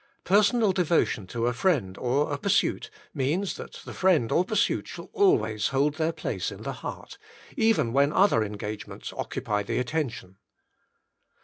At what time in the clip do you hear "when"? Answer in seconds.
7.93-8.11